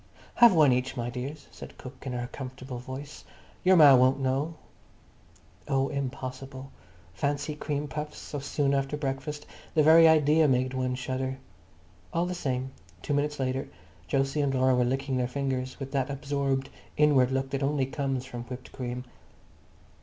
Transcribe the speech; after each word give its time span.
"Have 0.33 0.51
one 0.55 0.73
each, 0.73 0.97
my 0.97 1.11
dears," 1.11 1.45
said 1.51 1.77
cook 1.77 1.95
in 2.07 2.13
her 2.13 2.25
comfortable 2.31 2.79
voice. 2.79 3.23
"Yer 3.63 3.75
ma 3.75 3.93
won't 3.95 4.19
know." 4.19 4.55
Oh, 5.67 5.89
impossible. 5.89 6.71
Fancy 7.13 7.53
cream 7.55 7.87
puffs 7.87 8.17
so 8.17 8.39
soon 8.39 8.73
after 8.73 8.97
breakfast. 8.97 9.45
The 9.75 9.83
very 9.83 10.07
idea 10.07 10.47
made 10.47 10.73
one 10.73 10.95
shudder. 10.95 11.37
All 12.11 12.25
the 12.25 12.33
same, 12.33 12.71
two 13.03 13.13
minutes 13.13 13.39
later 13.39 13.67
Jose 14.11 14.41
and 14.41 14.55
Laura 14.55 14.73
were 14.73 14.85
licking 14.85 15.17
their 15.17 15.27
fingers 15.27 15.79
with 15.79 15.91
that 15.91 16.09
absorbed 16.09 16.71
inward 16.97 17.31
look 17.31 17.51
that 17.51 17.61
only 17.61 17.85
comes 17.85 18.25
from 18.25 18.41
whipped 18.45 18.71
cream. 18.71 19.03